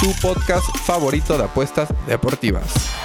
tu 0.00 0.12
podcast 0.20 0.66
favorito 0.84 1.36
de 1.38 1.44
apuestas 1.44 1.88
deportivas. 2.06 2.95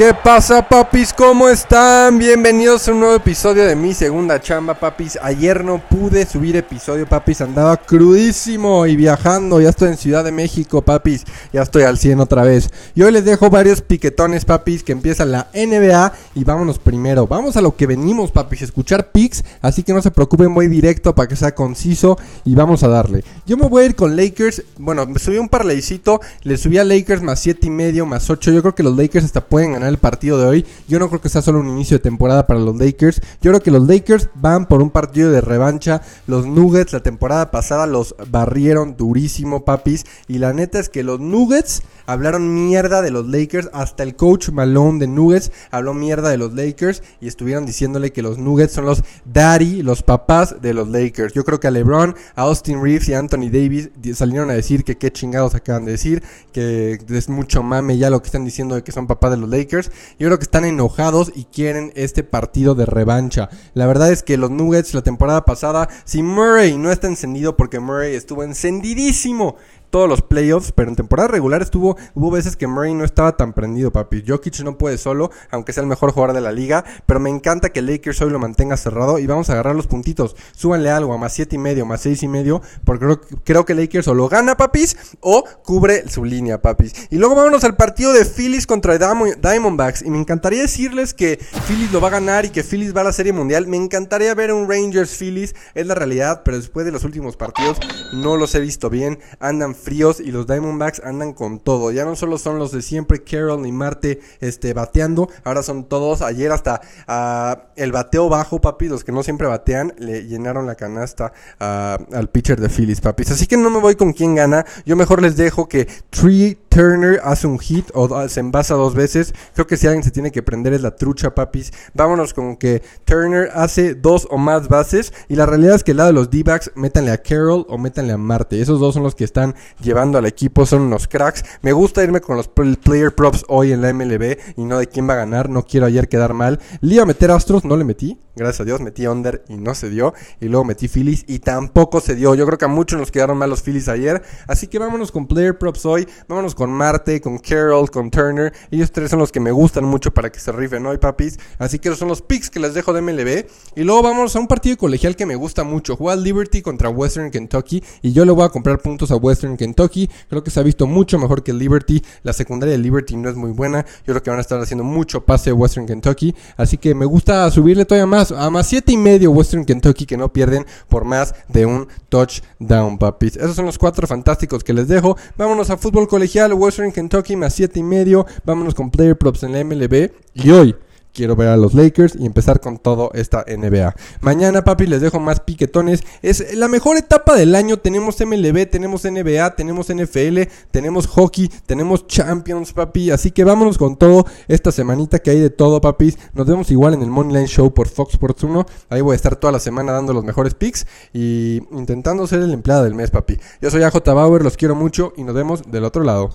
¿Qué 0.00 0.14
pasa, 0.14 0.66
papis? 0.66 1.12
¿Cómo 1.12 1.46
están? 1.50 2.18
Bienvenidos 2.18 2.88
a 2.88 2.92
un 2.92 3.00
nuevo 3.00 3.16
episodio 3.16 3.66
de 3.66 3.76
mi 3.76 3.92
segunda 3.92 4.40
chamba, 4.40 4.72
papis. 4.72 5.18
Ayer 5.20 5.62
no 5.62 5.76
pude 5.76 6.24
subir 6.24 6.56
episodio, 6.56 7.06
papis. 7.06 7.42
Andaba 7.42 7.76
crudísimo 7.76 8.86
y 8.86 8.96
viajando. 8.96 9.60
Ya 9.60 9.68
estoy 9.68 9.88
en 9.88 9.98
Ciudad 9.98 10.24
de 10.24 10.32
México, 10.32 10.80
papis. 10.80 11.26
Ya 11.52 11.60
estoy 11.60 11.82
al 11.82 11.98
100 11.98 12.18
otra 12.18 12.44
vez. 12.44 12.70
Y 12.94 13.02
hoy 13.02 13.12
les 13.12 13.26
dejo 13.26 13.50
varios 13.50 13.82
piquetones, 13.82 14.46
papis, 14.46 14.82
que 14.82 14.92
empieza 14.92 15.26
la 15.26 15.48
NBA. 15.52 16.14
Y 16.34 16.44
vámonos 16.44 16.78
primero. 16.78 17.26
Vamos 17.26 17.58
a 17.58 17.60
lo 17.60 17.76
que 17.76 17.86
venimos, 17.86 18.30
papis. 18.30 18.62
Escuchar 18.62 19.12
picks. 19.12 19.44
Así 19.60 19.82
que 19.82 19.92
no 19.92 20.00
se 20.00 20.10
preocupen, 20.10 20.54
voy 20.54 20.68
directo 20.68 21.14
para 21.14 21.28
que 21.28 21.36
sea 21.36 21.54
conciso. 21.54 22.18
Y 22.46 22.54
vamos 22.54 22.82
a 22.84 22.88
darle. 22.88 23.22
Yo 23.44 23.58
me 23.58 23.68
voy 23.68 23.82
a 23.82 23.86
ir 23.86 23.96
con 23.96 24.16
Lakers. 24.16 24.62
Bueno, 24.78 25.06
subí 25.18 25.36
un 25.36 25.50
parlaycito. 25.50 26.22
Le 26.42 26.56
subí 26.56 26.78
a 26.78 26.84
Lakers 26.84 27.20
más 27.20 27.38
7 27.40 27.66
y 27.66 27.70
medio, 27.70 28.06
más 28.06 28.30
8. 28.30 28.50
Yo 28.50 28.62
creo 28.62 28.74
que 28.74 28.82
los 28.82 28.96
Lakers 28.96 29.26
hasta 29.26 29.42
pueden 29.42 29.74
ganar 29.74 29.89
el 29.90 29.98
partido 29.98 30.38
de 30.38 30.46
hoy. 30.46 30.66
Yo 30.88 30.98
no 30.98 31.08
creo 31.08 31.20
que 31.20 31.28
sea 31.28 31.42
solo 31.42 31.60
un 31.60 31.68
inicio 31.68 31.98
de 31.98 32.02
temporada 32.02 32.46
para 32.46 32.60
los 32.60 32.76
Lakers. 32.76 33.20
Yo 33.42 33.50
creo 33.50 33.60
que 33.60 33.70
los 33.70 33.86
Lakers 33.86 34.28
van 34.34 34.66
por 34.66 34.82
un 34.82 34.90
partido 34.90 35.30
de 35.30 35.40
revancha. 35.40 36.02
Los 36.26 36.46
Nuggets 36.46 36.92
la 36.92 37.02
temporada 37.02 37.50
pasada 37.50 37.86
los 37.86 38.14
barrieron 38.30 38.96
durísimo, 38.96 39.64
papis. 39.64 40.04
Y 40.28 40.38
la 40.38 40.52
neta 40.52 40.78
es 40.78 40.88
que 40.88 41.02
los 41.02 41.20
Nuggets 41.20 41.82
hablaron 42.06 42.54
mierda 42.54 43.02
de 43.02 43.10
los 43.10 43.26
Lakers. 43.26 43.70
Hasta 43.72 44.02
el 44.02 44.16
coach 44.16 44.50
Malone 44.50 44.98
de 44.98 45.06
Nuggets 45.06 45.52
habló 45.70 45.94
mierda 45.94 46.30
de 46.30 46.36
los 46.36 46.52
Lakers. 46.52 47.02
Y 47.20 47.28
estuvieron 47.28 47.66
diciéndole 47.66 48.12
que 48.12 48.22
los 48.22 48.38
Nuggets 48.38 48.72
son 48.72 48.86
los 48.86 49.02
daddy, 49.24 49.82
los 49.82 50.02
papás 50.02 50.60
de 50.60 50.74
los 50.74 50.88
Lakers. 50.88 51.34
Yo 51.34 51.44
creo 51.44 51.60
que 51.60 51.68
a 51.68 51.70
LeBron, 51.70 52.14
a 52.34 52.42
Austin 52.42 52.82
Reeves 52.82 53.08
y 53.08 53.14
a 53.14 53.18
Anthony 53.18 53.50
Davis 53.50 53.90
salieron 54.14 54.50
a 54.50 54.54
decir 54.54 54.84
que 54.84 54.98
qué 54.98 55.10
chingados 55.10 55.54
acaban 55.54 55.84
de 55.84 55.92
decir. 55.92 56.22
Que 56.52 56.98
es 57.08 57.28
mucho 57.28 57.62
mame 57.62 57.96
ya 57.96 58.10
lo 58.10 58.20
que 58.20 58.26
están 58.26 58.44
diciendo 58.44 58.74
de 58.74 58.82
que 58.82 58.92
son 58.92 59.06
papás 59.06 59.30
de 59.30 59.36
los 59.36 59.48
Lakers. 59.48 59.79
Yo 60.18 60.28
creo 60.28 60.38
que 60.38 60.44
están 60.44 60.64
enojados 60.64 61.32
y 61.34 61.44
quieren 61.44 61.92
este 61.94 62.22
partido 62.22 62.74
de 62.74 62.86
revancha. 62.86 63.48
La 63.74 63.86
verdad 63.86 64.12
es 64.12 64.22
que 64.22 64.36
los 64.36 64.50
Nuggets 64.50 64.94
la 64.94 65.02
temporada 65.02 65.44
pasada, 65.44 65.88
si 66.04 66.22
Murray 66.22 66.76
no 66.76 66.90
está 66.90 67.06
encendido 67.06 67.56
porque 67.56 67.80
Murray 67.80 68.14
estuvo 68.14 68.42
encendidísimo 68.42 69.56
todos 69.90 70.08
los 70.08 70.22
playoffs, 70.22 70.72
pero 70.72 70.88
en 70.88 70.96
temporada 70.96 71.28
regular 71.28 71.62
estuvo, 71.62 71.96
hubo 72.14 72.30
veces 72.30 72.56
que 72.56 72.66
Murray 72.66 72.94
no 72.94 73.04
estaba 73.04 73.36
tan 73.36 73.52
prendido, 73.52 73.90
papi. 73.90 74.24
Jokic 74.26 74.60
no 74.60 74.78
puede 74.78 74.98
solo, 74.98 75.30
aunque 75.50 75.72
sea 75.72 75.82
el 75.82 75.88
mejor 75.88 76.12
jugador 76.12 76.34
de 76.34 76.40
la 76.40 76.52
liga, 76.52 76.84
pero 77.06 77.20
me 77.20 77.30
encanta 77.30 77.70
que 77.70 77.82
Lakers 77.82 78.22
hoy 78.22 78.30
lo 78.30 78.38
mantenga 78.38 78.76
cerrado 78.76 79.18
y 79.18 79.26
vamos 79.26 79.50
a 79.50 79.54
agarrar 79.54 79.74
los 79.74 79.86
puntitos. 79.86 80.36
Súbanle 80.52 80.90
algo 80.90 81.12
a 81.12 81.18
más 81.18 81.32
siete 81.32 81.56
y 81.56 81.58
medio, 81.58 81.86
más 81.86 82.00
seis 82.00 82.22
y 82.22 82.28
medio, 82.28 82.62
porque 82.84 83.04
creo, 83.04 83.20
creo 83.44 83.64
que 83.64 83.74
Lakers 83.74 84.08
o 84.08 84.14
lo 84.14 84.28
gana, 84.28 84.56
papis, 84.56 84.96
o 85.20 85.44
cubre 85.64 86.08
su 86.08 86.24
línea, 86.24 86.62
papis. 86.62 87.08
Y 87.10 87.16
luego 87.16 87.34
vámonos 87.34 87.64
al 87.64 87.76
partido 87.76 88.12
de 88.12 88.24
Phillies 88.24 88.66
contra 88.66 88.98
Diamondbacks, 88.98 90.02
y 90.02 90.10
me 90.10 90.18
encantaría 90.18 90.62
decirles 90.62 91.14
que 91.14 91.38
Phillies 91.66 91.92
lo 91.92 92.00
va 92.00 92.08
a 92.08 92.12
ganar 92.12 92.44
y 92.44 92.50
que 92.50 92.62
Phillies 92.62 92.94
va 92.94 93.00
a 93.00 93.04
la 93.04 93.12
Serie 93.12 93.32
Mundial. 93.32 93.66
Me 93.66 93.76
encantaría 93.76 94.34
ver 94.34 94.52
un 94.52 94.68
Rangers 94.68 95.16
Phillies, 95.16 95.54
es 95.74 95.86
la 95.86 95.94
realidad, 95.94 96.42
pero 96.44 96.56
después 96.56 96.86
de 96.86 96.92
los 96.92 97.04
últimos 97.04 97.36
partidos 97.36 97.78
no 98.12 98.36
los 98.36 98.54
he 98.54 98.60
visto 98.60 98.90
bien, 98.90 99.18
andan 99.40 99.74
fríos 99.80 100.20
y 100.20 100.30
los 100.30 100.46
Diamondbacks 100.46 101.00
andan 101.04 101.32
con 101.32 101.58
todo. 101.58 101.90
Ya 101.90 102.04
no 102.04 102.16
solo 102.16 102.38
son 102.38 102.58
los 102.58 102.72
de 102.72 102.82
siempre, 102.82 103.22
Carroll 103.22 103.66
y 103.66 103.72
Marte 103.72 104.20
este, 104.40 104.72
bateando, 104.74 105.28
ahora 105.44 105.62
son 105.62 105.84
todos. 105.84 106.22
Ayer 106.22 106.52
hasta 106.52 106.80
uh, 107.08 107.60
el 107.76 107.92
bateo 107.92 108.28
bajo, 108.28 108.60
papi, 108.60 108.88
los 108.88 109.04
que 109.04 109.12
no 109.12 109.22
siempre 109.22 109.46
batean, 109.46 109.94
le 109.98 110.26
llenaron 110.26 110.66
la 110.66 110.74
canasta 110.74 111.32
uh, 111.60 112.14
al 112.14 112.28
pitcher 112.30 112.60
de 112.60 112.68
Phillies, 112.68 113.00
papis. 113.00 113.30
Así 113.30 113.46
que 113.46 113.56
no 113.56 113.70
me 113.70 113.80
voy 113.80 113.96
con 113.96 114.12
quién 114.12 114.34
gana. 114.34 114.64
Yo 114.84 114.96
mejor 114.96 115.22
les 115.22 115.36
dejo 115.36 115.68
que 115.68 115.86
Tree 116.10 116.58
Turner 116.70 117.20
hace 117.24 117.48
un 117.48 117.58
hit 117.58 117.90
o 117.94 118.28
se 118.28 118.40
envasa 118.40 118.74
dos 118.74 118.94
veces. 118.94 119.34
Creo 119.54 119.66
que 119.66 119.76
si 119.76 119.86
alguien 119.86 120.04
se 120.04 120.12
tiene 120.12 120.30
que 120.30 120.42
prender 120.42 120.72
es 120.72 120.82
la 120.82 120.96
trucha, 120.96 121.34
papis. 121.34 121.72
Vámonos 121.94 122.32
con 122.32 122.56
que 122.56 122.82
Turner 123.04 123.50
hace 123.52 123.94
dos 123.94 124.26
o 124.30 124.38
más 124.38 124.68
bases. 124.68 125.12
Y 125.28 125.34
la 125.34 125.46
realidad 125.46 125.74
es 125.74 125.84
que 125.84 125.90
el 125.90 125.98
lado 125.98 126.08
de 126.08 126.14
los 126.14 126.30
D-backs, 126.30 126.70
métanle 126.76 127.10
a 127.10 127.18
Carroll 127.18 127.66
o 127.68 127.76
métanle 127.76 128.12
a 128.12 128.16
Marte. 128.16 128.60
Esos 128.60 128.78
dos 128.78 128.94
son 128.94 129.02
los 129.02 129.16
que 129.16 129.24
están 129.24 129.54
llevando 129.82 130.16
al 130.16 130.26
equipo, 130.26 130.64
son 130.64 130.82
unos 130.82 131.08
cracks. 131.08 131.44
Me 131.60 131.72
gusta 131.72 132.04
irme 132.04 132.20
con 132.20 132.36
los 132.36 132.48
player 132.48 133.14
props 133.14 133.44
hoy 133.48 133.72
en 133.72 133.82
la 133.82 133.92
MLB 133.92 134.38
y 134.56 134.64
no 134.64 134.78
de 134.78 134.86
quién 134.86 135.08
va 135.08 135.14
a 135.14 135.16
ganar. 135.16 135.50
No 135.50 135.64
quiero 135.64 135.86
ayer 135.86 136.08
quedar 136.08 136.34
mal. 136.34 136.60
Le 136.80 136.94
iba 136.94 137.02
a 137.02 137.06
meter 137.06 137.32
Astros, 137.32 137.64
no 137.64 137.76
le 137.76 137.84
metí. 137.84 138.18
Gracias 138.36 138.60
a 138.60 138.64
Dios 138.64 138.80
metí 138.80 139.06
under 139.06 139.44
y 139.48 139.56
no 139.56 139.74
se 139.74 139.90
dio. 139.90 140.14
Y 140.40 140.46
luego 140.46 140.64
metí 140.64 140.88
Phillies 140.88 141.24
y 141.26 141.40
tampoco 141.40 142.00
se 142.00 142.14
dio. 142.14 142.34
Yo 142.34 142.46
creo 142.46 142.58
que 142.58 142.64
a 142.64 142.68
muchos 142.68 142.98
nos 142.98 143.10
quedaron 143.10 143.36
mal 143.36 143.50
los 143.50 143.62
Phillies 143.62 143.88
ayer. 143.88 144.22
Así 144.46 144.68
que 144.68 144.78
vámonos 144.78 145.10
con 145.10 145.26
player 145.26 145.58
props 145.58 145.84
hoy. 145.84 146.08
Vámonos 146.28 146.54
con 146.54 146.70
Marte, 146.70 147.20
con 147.20 147.38
Carroll, 147.38 147.90
con 147.90 148.10
Turner. 148.10 148.52
Ellos 148.70 148.92
tres 148.92 149.10
son 149.10 149.18
los 149.18 149.32
que 149.32 149.40
me 149.40 149.50
gustan 149.50 149.84
mucho 149.84 150.14
para 150.14 150.30
que 150.30 150.38
se 150.38 150.52
rifen 150.52 150.86
hoy, 150.86 150.98
papis. 150.98 151.38
Así 151.58 151.78
que 151.78 151.88
esos 151.88 151.98
son 151.98 152.08
los 152.08 152.22
picks 152.22 152.50
que 152.50 152.60
les 152.60 152.72
dejo 152.72 152.92
de 152.92 153.02
MLB. 153.02 153.46
Y 153.74 153.82
luego 153.82 154.02
vamos 154.02 154.36
a 154.36 154.38
un 154.38 154.46
partido 154.46 154.76
colegial 154.76 155.16
que 155.16 155.26
me 155.26 155.34
gusta 155.34 155.64
mucho. 155.64 155.96
Juega 155.96 156.20
Liberty 156.20 156.62
contra 156.62 156.88
Western 156.88 157.30
Kentucky. 157.30 157.82
Y 158.00 158.12
yo 158.12 158.24
le 158.24 158.32
voy 158.32 158.44
a 158.44 158.48
comprar 158.50 158.78
puntos 158.78 159.10
a 159.10 159.16
Western 159.16 159.56
Kentucky. 159.56 160.08
Creo 160.28 160.44
que 160.44 160.50
se 160.50 160.60
ha 160.60 160.62
visto 160.62 160.86
mucho 160.86 161.18
mejor 161.18 161.42
que 161.42 161.52
Liberty. 161.52 162.02
La 162.22 162.32
secundaria 162.32 162.72
de 162.72 162.78
Liberty 162.78 163.16
no 163.16 163.28
es 163.28 163.34
muy 163.34 163.50
buena. 163.50 163.84
Yo 164.06 164.12
creo 164.14 164.22
que 164.22 164.30
van 164.30 164.38
a 164.38 164.42
estar 164.42 164.60
haciendo 164.60 164.84
mucho 164.84 165.24
pase 165.24 165.50
a 165.50 165.54
Western 165.54 165.86
Kentucky. 165.86 166.34
Así 166.56 166.78
que 166.78 166.94
me 166.94 167.06
gusta 167.06 167.50
subirle 167.50 167.84
todavía 167.84 168.06
más. 168.06 168.19
A 168.20 168.50
más 168.50 168.66
7 168.66 168.92
y 168.92 168.98
medio 168.98 169.30
Western 169.30 169.64
Kentucky 169.64 170.04
que 170.04 170.18
no 170.18 170.30
pierden 170.30 170.66
por 170.88 171.06
más 171.06 171.34
de 171.48 171.64
un 171.64 171.88
touchdown, 172.10 172.98
papis. 172.98 173.36
Esos 173.36 173.56
son 173.56 173.64
los 173.64 173.78
cuatro 173.78 174.06
fantásticos 174.06 174.62
que 174.62 174.74
les 174.74 174.88
dejo. 174.88 175.16
Vámonos 175.38 175.70
a 175.70 175.78
fútbol 175.78 176.06
colegial. 176.06 176.52
Western 176.52 176.92
Kentucky 176.92 177.34
más 177.34 177.54
7 177.54 177.80
y 177.80 177.82
medio. 177.82 178.26
Vámonos 178.44 178.74
con 178.74 178.90
player 178.90 179.16
props 179.16 179.44
en 179.44 179.52
la 179.52 179.64
MLB. 179.64 180.10
Y 180.34 180.50
hoy 180.50 180.76
quiero 181.12 181.36
ver 181.36 181.48
a 181.48 181.56
los 181.56 181.74
Lakers 181.74 182.16
y 182.18 182.26
empezar 182.26 182.60
con 182.60 182.78
todo 182.78 183.10
esta 183.14 183.44
NBA. 183.46 183.94
Mañana, 184.20 184.64
papi, 184.64 184.86
les 184.86 185.00
dejo 185.00 185.20
más 185.20 185.40
piquetones. 185.40 186.02
Es 186.22 186.54
la 186.56 186.68
mejor 186.68 186.96
etapa 186.96 187.34
del 187.34 187.54
año. 187.54 187.78
Tenemos 187.78 188.20
MLB, 188.20 188.68
tenemos 188.68 189.04
NBA, 189.04 189.56
tenemos 189.56 189.88
NFL, 189.88 190.42
tenemos 190.70 191.06
hockey, 191.06 191.50
tenemos 191.66 192.06
Champions, 192.06 192.72
papi. 192.72 193.10
Así 193.10 193.30
que 193.30 193.44
vámonos 193.44 193.78
con 193.78 193.96
todo 193.96 194.26
esta 194.48 194.72
semanita 194.72 195.18
que 195.18 195.30
hay 195.30 195.40
de 195.40 195.50
todo, 195.50 195.80
papis. 195.80 196.18
Nos 196.34 196.46
vemos 196.46 196.70
igual 196.70 196.94
en 196.94 197.02
el 197.02 197.10
Moneyline 197.10 197.48
Show 197.48 197.72
por 197.72 197.88
Fox 197.88 198.14
Sports 198.14 198.44
1. 198.44 198.66
Ahí 198.88 199.00
voy 199.00 199.12
a 199.14 199.16
estar 199.16 199.36
toda 199.36 199.52
la 199.52 199.60
semana 199.60 199.92
dando 199.92 200.12
los 200.12 200.24
mejores 200.24 200.54
picks 200.54 200.86
y 201.12 201.62
intentando 201.72 202.26
ser 202.26 202.40
el 202.40 202.52
empleado 202.52 202.84
del 202.84 202.94
mes, 202.94 203.10
papi. 203.10 203.38
Yo 203.60 203.70
soy 203.70 203.82
AJ 203.82 203.98
Bauer, 204.06 204.42
los 204.42 204.56
quiero 204.56 204.74
mucho 204.74 205.12
y 205.16 205.24
nos 205.24 205.34
vemos 205.34 205.70
del 205.70 205.84
otro 205.84 206.04
lado. 206.04 206.30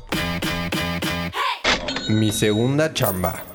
Mi 2.10 2.32
segunda 2.32 2.94
chamba. 2.94 3.55